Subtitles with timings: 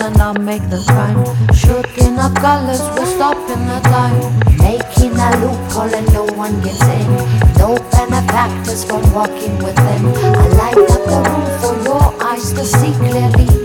[0.00, 1.20] and I make the crime.
[1.54, 4.18] Shooting up colors, we're stopping the time.
[4.58, 7.08] Making a loophole and no one gets in.
[7.58, 10.06] No benefactors from walking within.
[10.16, 13.59] I light up the room for your eyes to see clearly.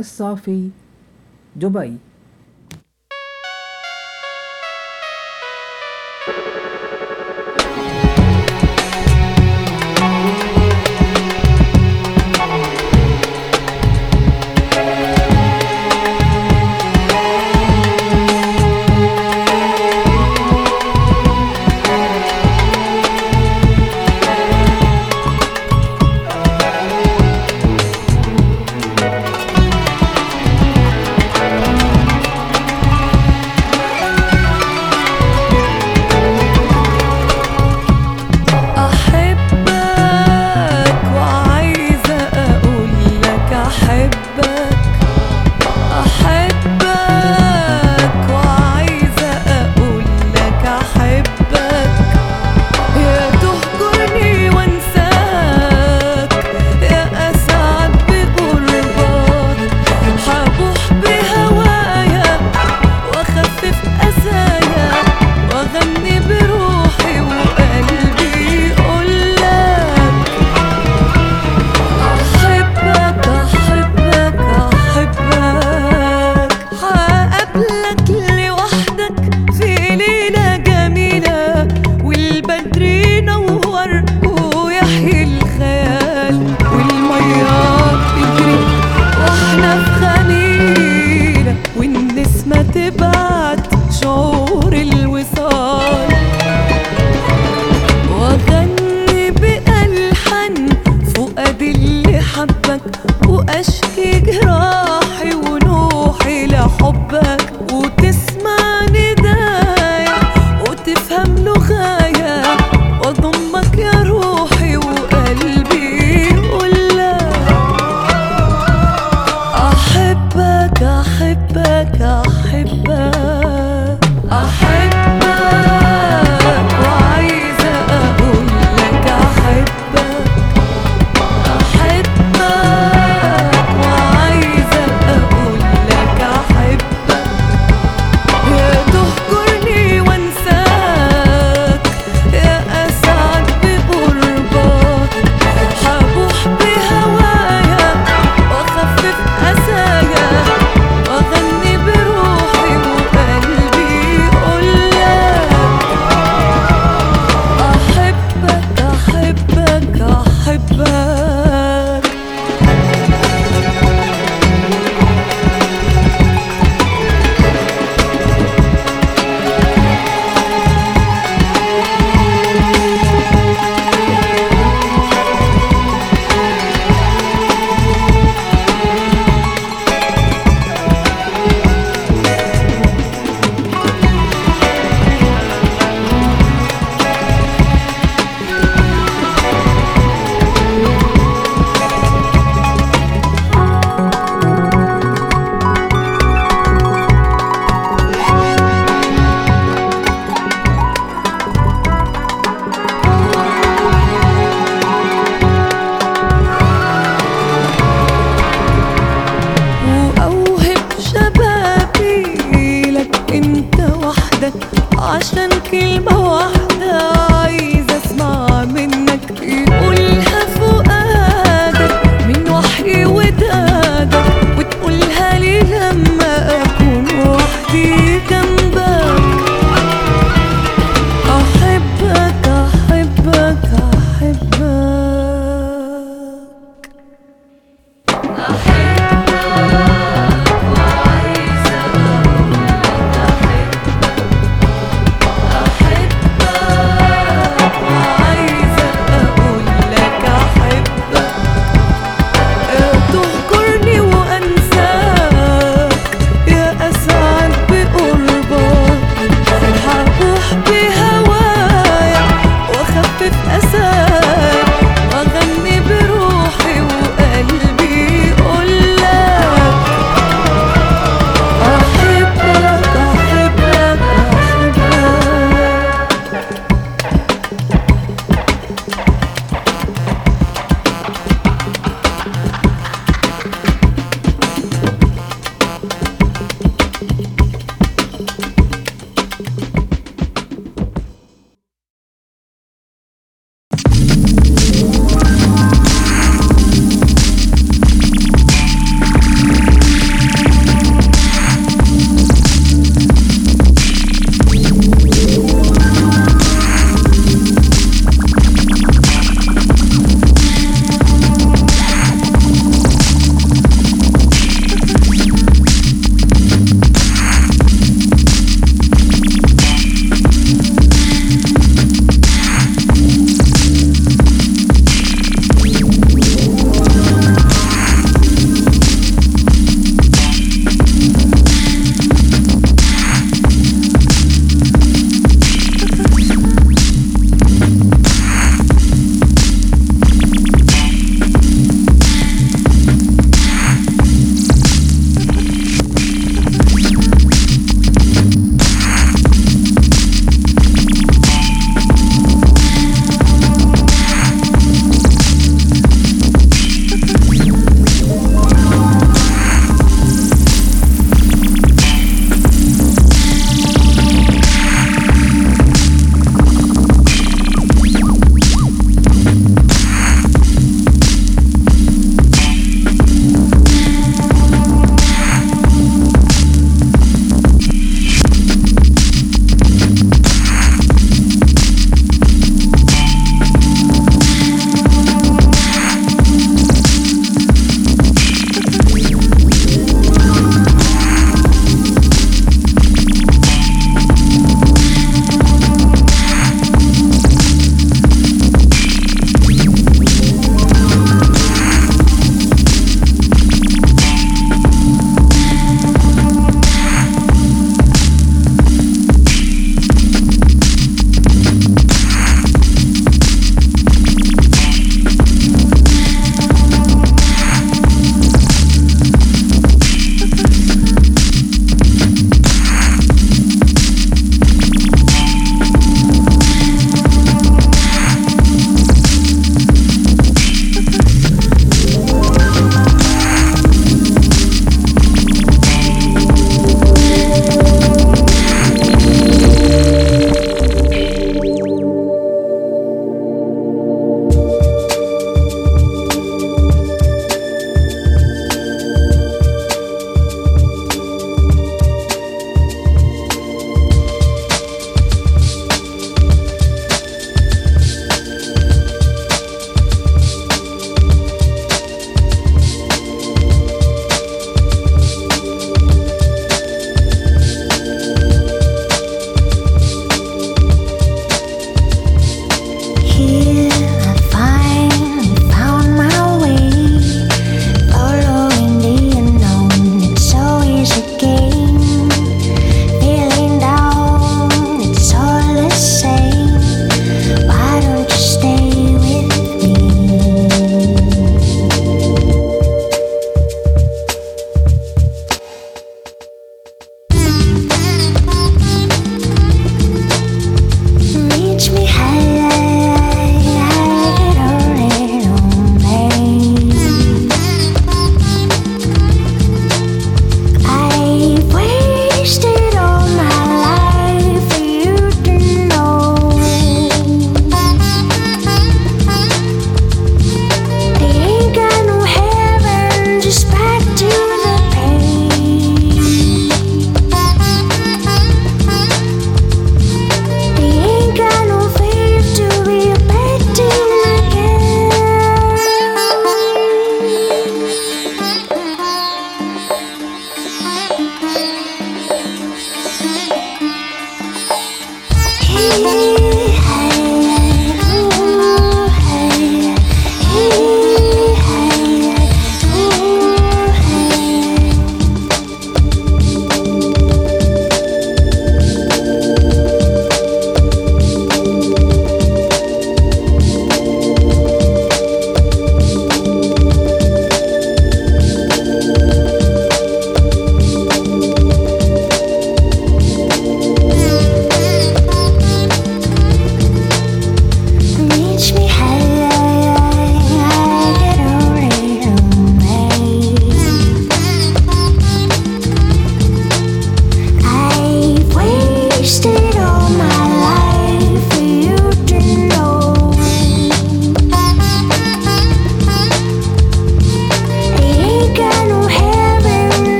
[0.00, 0.70] الصافي
[1.56, 2.09] دبي.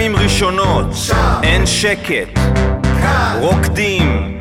[0.00, 0.86] פעמים ראשונות,
[1.42, 2.40] אין שקט,
[3.38, 4.38] רוקדים,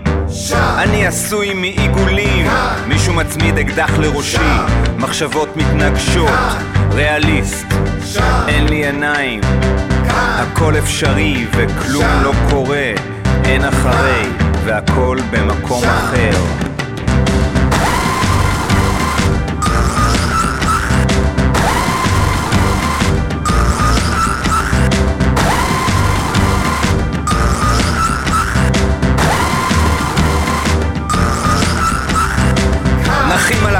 [0.78, 2.48] אני עשוי מעיגולים,
[2.88, 4.38] מישהו מצמיד אקדח לראשי,
[4.98, 6.30] מחשבות מתנגשות,
[6.92, 7.66] ריאליסט,
[8.48, 9.42] אין לי עיניים,
[10.10, 12.92] הכל אפשרי וכלום לא קורה,
[13.44, 14.30] אין אחרי,
[14.66, 16.69] והכל במקום אחר.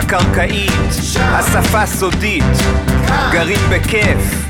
[0.10, 0.72] קרקעית,
[1.20, 2.44] השפה סודית,
[3.32, 4.48] גרים בכיף,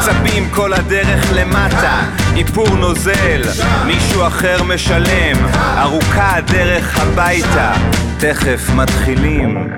[0.00, 2.00] צפים כל הדרך למטה,
[2.36, 3.42] איפור נוזל,
[3.86, 5.36] מישהו אחר משלם,
[5.78, 7.72] ארוכה הדרך הביתה,
[8.18, 9.70] תכף מתחילים.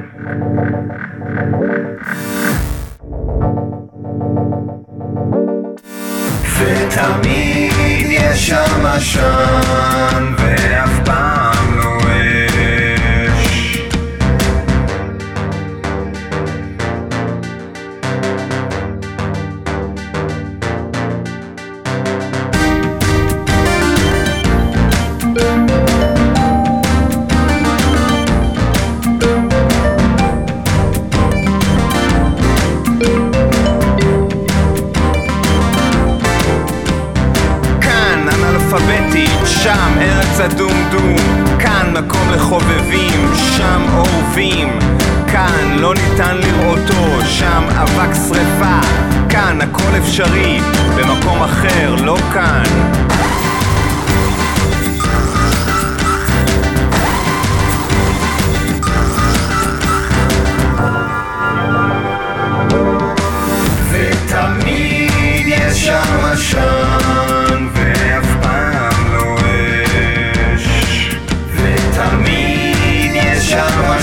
[6.58, 7.72] ותמיד
[8.08, 10.41] יש שם עשן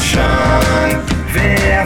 [0.01, 0.99] schon,
[1.33, 1.78] wer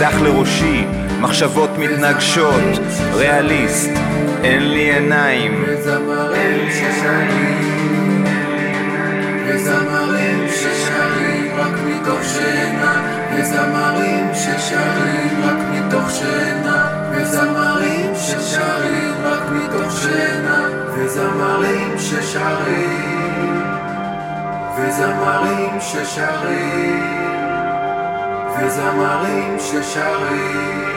[0.00, 0.84] אקדח לראשי,
[1.20, 2.62] מחשבות מתנגשות,
[3.14, 3.90] ריאליסט,
[4.44, 5.64] אין לי עיניים.
[9.46, 13.02] וזמרים ששרים רק מתוך שינה
[13.34, 23.62] וזמרים ששרים רק מתוך שינה וזמרים ששרים רק מתוך שינה וזמרים ששרים
[24.76, 27.29] וזמרים ששרים
[28.62, 30.89] וזמרים ששרים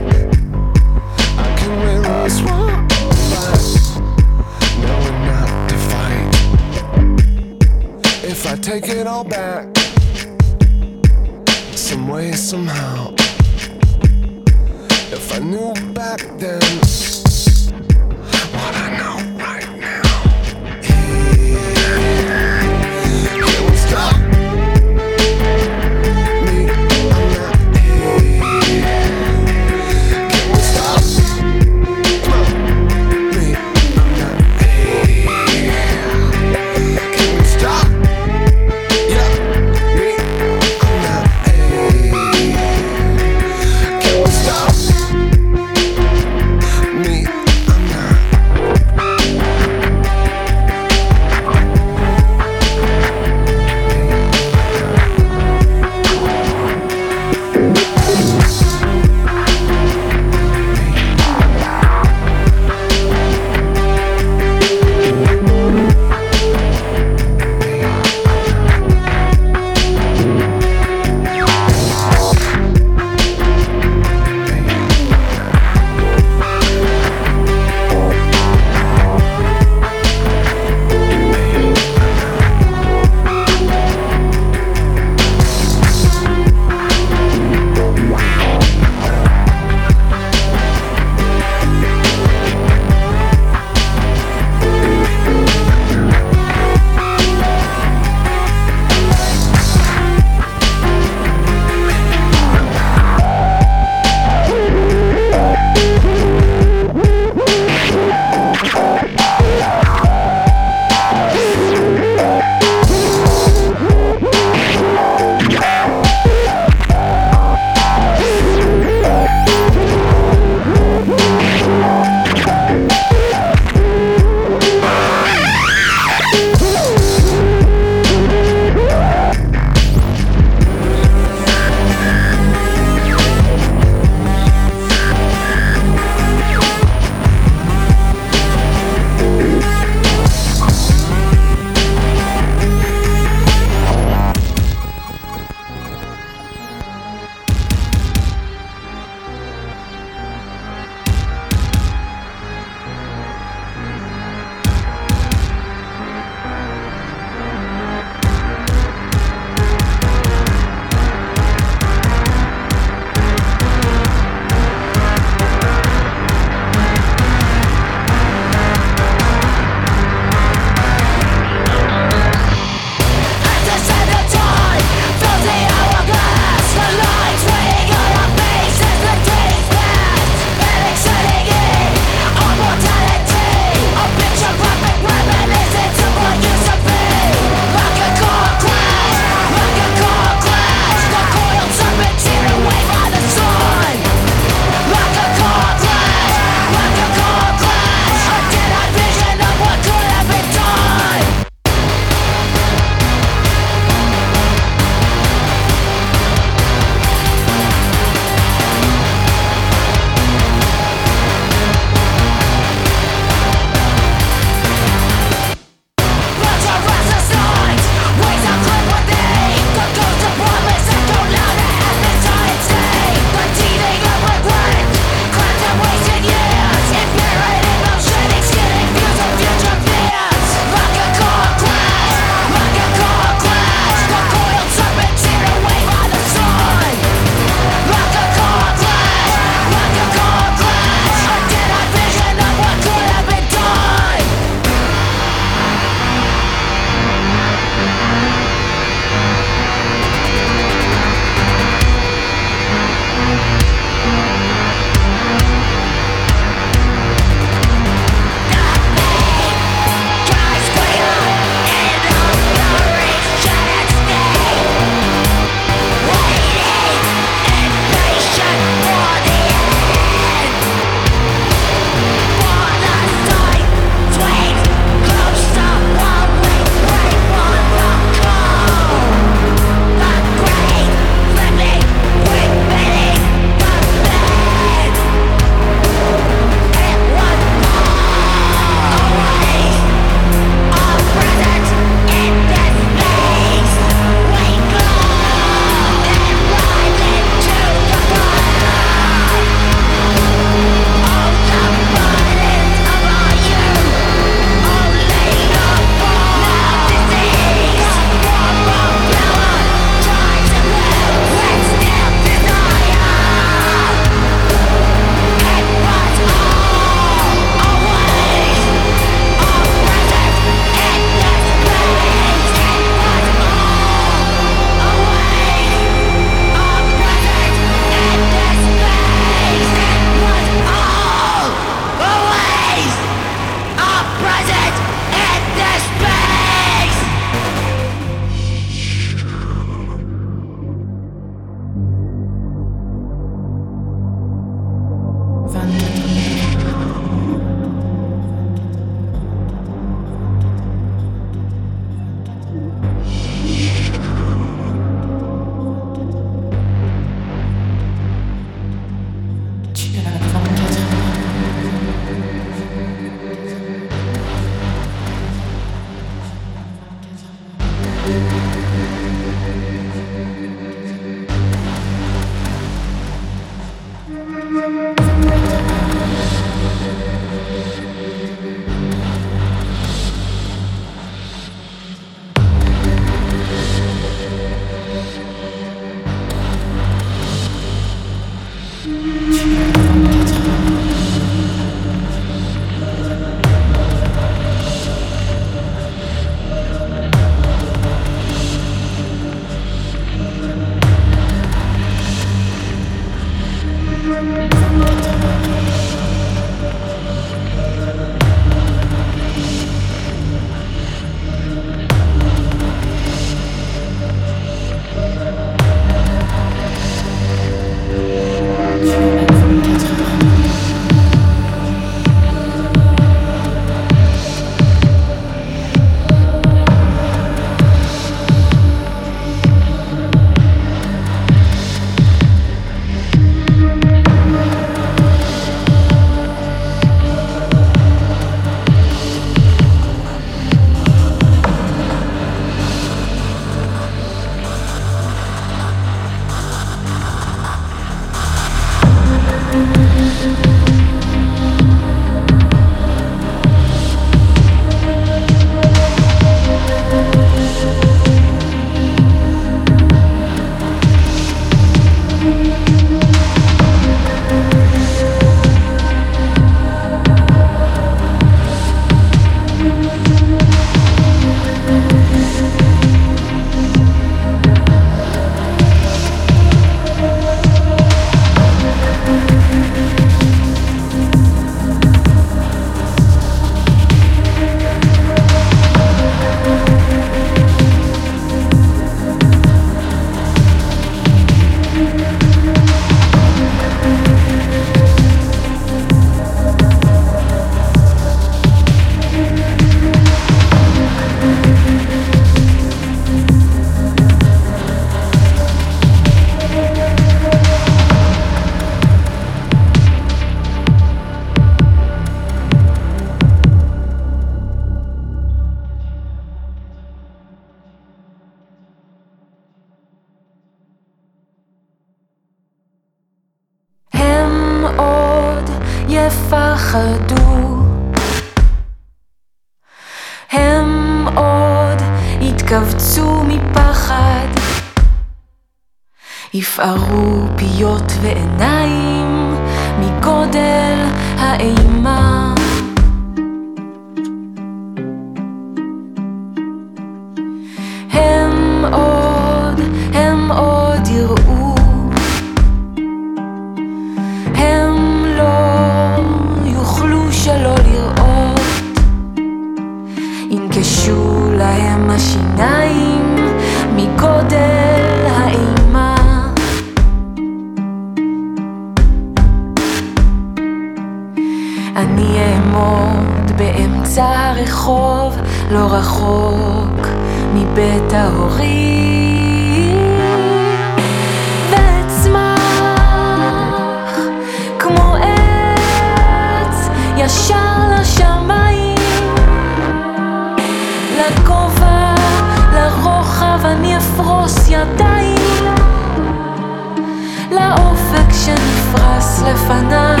[599.26, 600.00] לפניי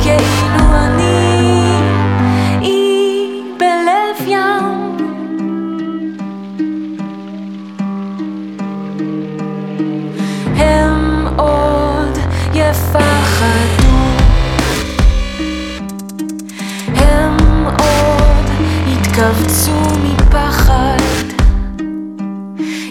[0.00, 0.48] כאילו
[20.02, 20.96] מפחד.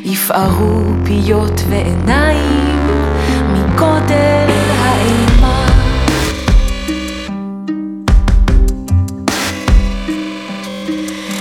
[0.04, 2.88] יפערו פיות ועיניים
[3.54, 4.57] מגודל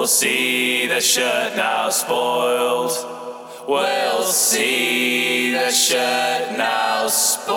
[0.00, 2.90] will see the shirt now spoiled.
[3.68, 7.52] We'll see the shirt now spoiled.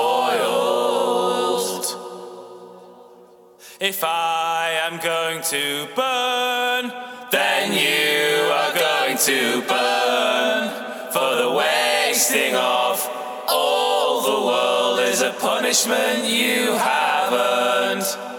[3.80, 6.92] If I am going to burn,
[7.32, 10.70] then you are going to burn.
[11.14, 13.10] For the wasting of
[13.48, 18.33] all the world is a punishment you have earned.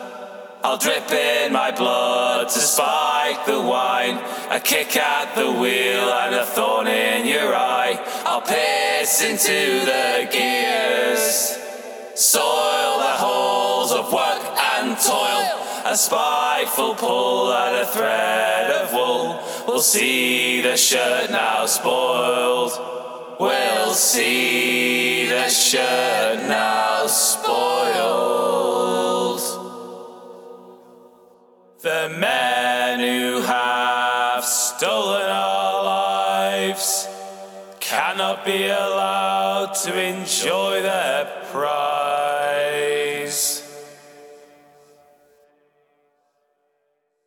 [0.64, 4.18] I'll drip in my blood to spike the wine,
[4.50, 8.02] a kick at the wheel and a thorn in your eye.
[8.24, 11.58] I'll piss into the gears,
[12.14, 14.40] soil the holes of work
[14.78, 15.50] and toil.
[15.84, 19.42] A spiteful pull at a thread of wool.
[19.68, 22.72] We'll see the shirt now spoiled.
[23.38, 28.44] We'll see the shirt now spoiled.
[31.84, 37.06] The men who have stolen our lives
[37.78, 43.36] cannot be allowed to enjoy their prize.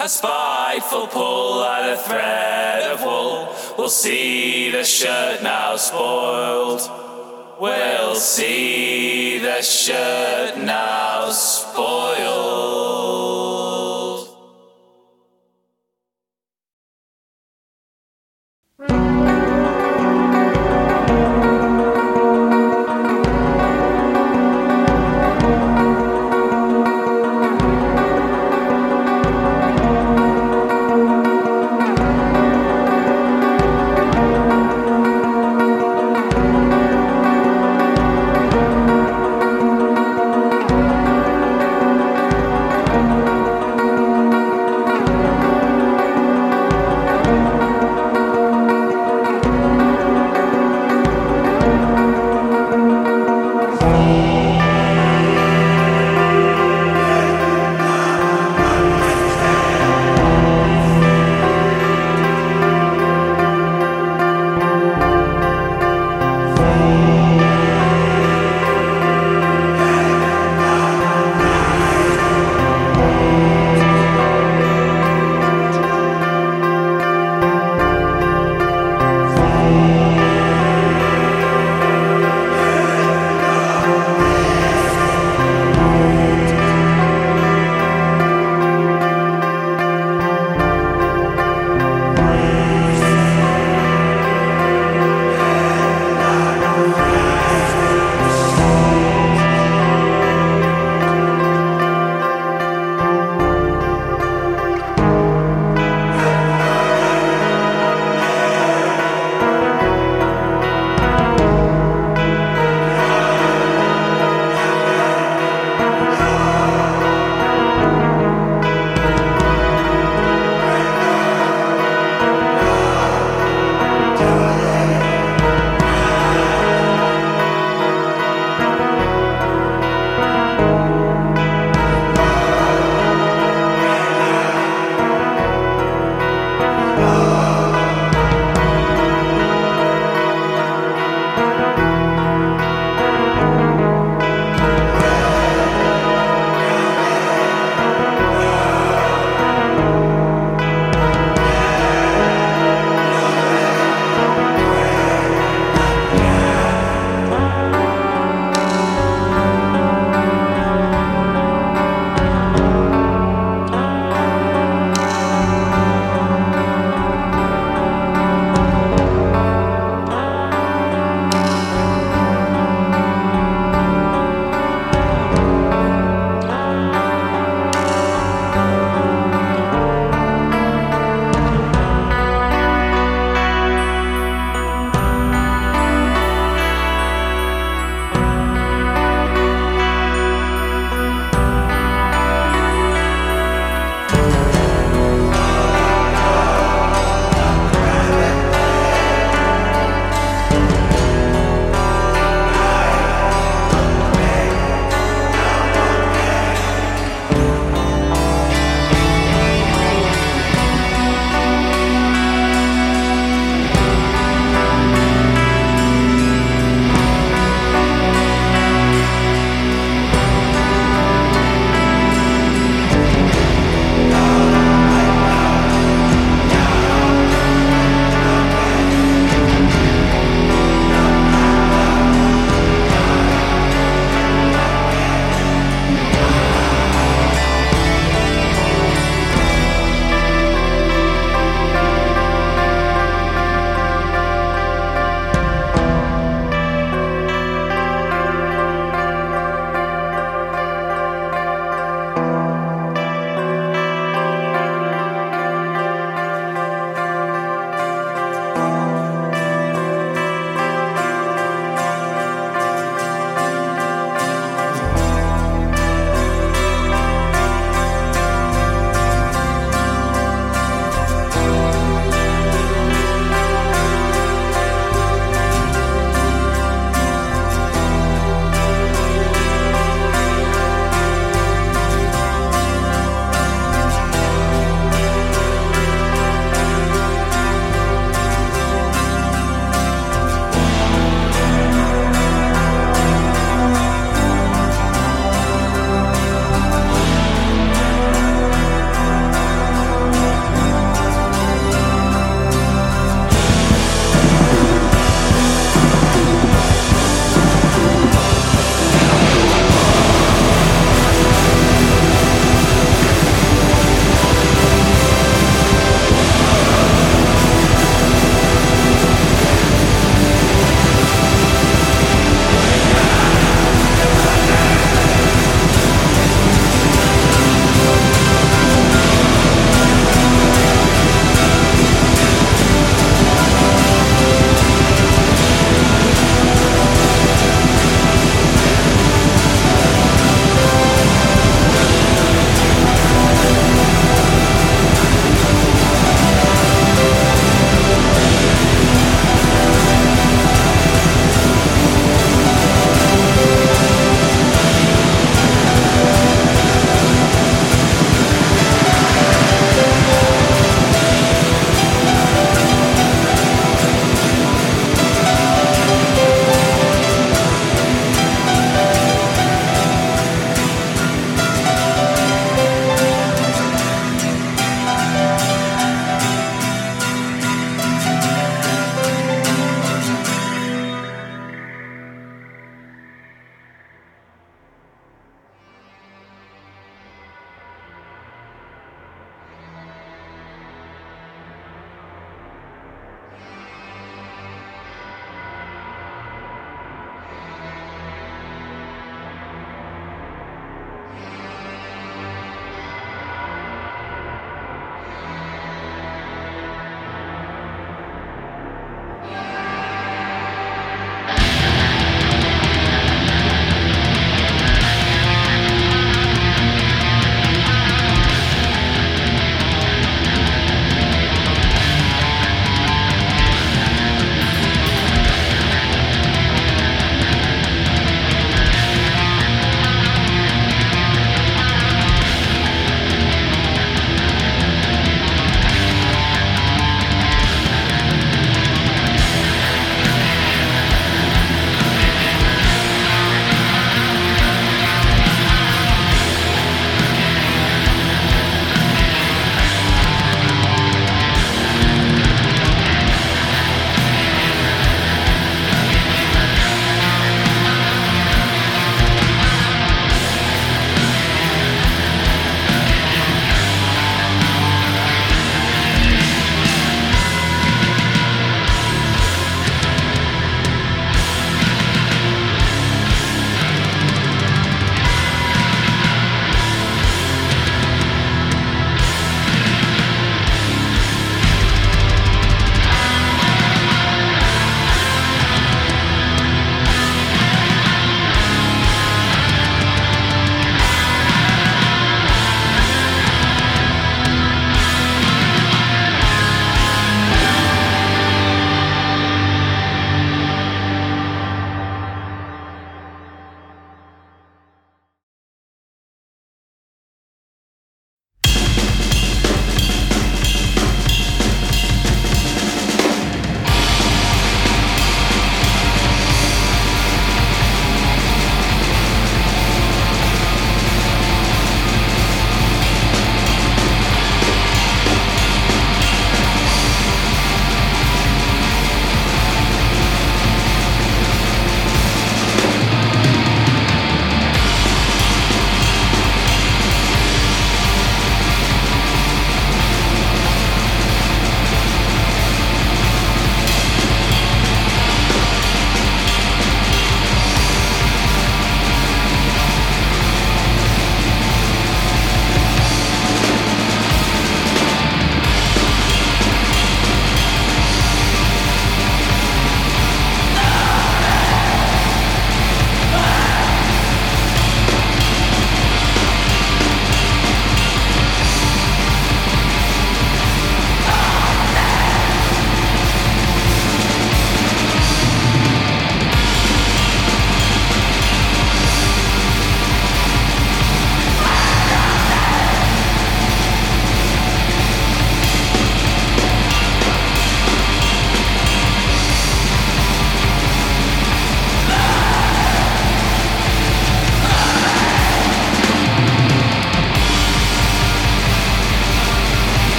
[0.00, 3.54] A spiteful pull at a thread of wool.
[3.78, 6.80] We'll see the shirt now spoiled.
[7.60, 13.09] We'll see the shirt now spoiled.